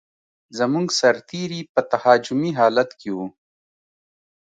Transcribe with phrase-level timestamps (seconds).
[0.57, 3.17] زموږ سرتېري په تهاجمي حالت کې و.